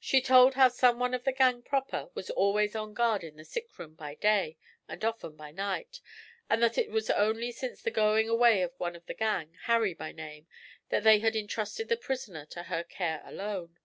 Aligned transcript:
She 0.00 0.20
told 0.20 0.54
how 0.54 0.66
some 0.68 0.98
one 0.98 1.14
of 1.14 1.22
the 1.22 1.30
gang 1.30 1.62
proper 1.62 2.10
was 2.12 2.28
always 2.28 2.74
on 2.74 2.92
guard 2.92 3.22
in 3.22 3.36
the 3.36 3.44
sick 3.44 3.68
room 3.78 3.94
by 3.94 4.16
day, 4.16 4.58
and 4.88 5.04
often 5.04 5.36
by 5.36 5.52
night, 5.52 6.00
and 6.50 6.60
that 6.60 6.76
it 6.76 6.90
was 6.90 7.08
only 7.08 7.52
since 7.52 7.80
the 7.80 7.92
going 7.92 8.28
away 8.28 8.62
of 8.62 8.72
one 8.80 8.96
of 8.96 9.06
the 9.06 9.14
gang, 9.14 9.54
Harry 9.66 9.94
by 9.94 10.10
name, 10.10 10.48
that 10.88 11.04
they 11.04 11.20
had 11.20 11.36
entrusted 11.36 11.88
the 11.88 11.96
prisoner 11.96 12.46
to 12.46 12.64
her 12.64 12.82
care 12.82 13.22
alone. 13.24 13.78